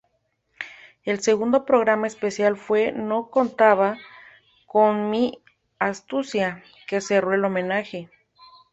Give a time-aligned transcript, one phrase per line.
[1.03, 3.99] El segundo programa especial fue ""No contaban
[4.65, 5.43] con mi
[5.77, 8.09] astucia"", que cerró el homenaje.